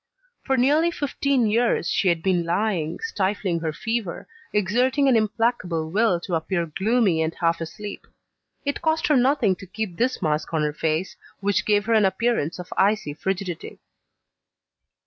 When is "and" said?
7.21-7.35